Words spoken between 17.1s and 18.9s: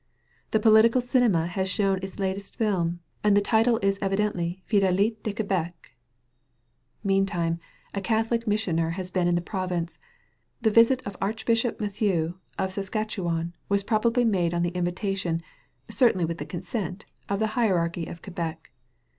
of the hierarchy of Quebec.